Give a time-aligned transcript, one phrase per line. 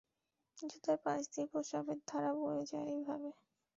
[0.57, 3.29] জুতার পাশ দিয়ে প্রসাবের ধারা বয়ে যায় এভাবে।